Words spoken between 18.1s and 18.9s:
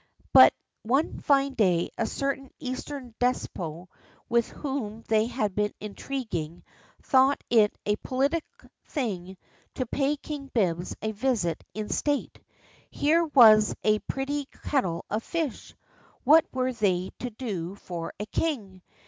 a king?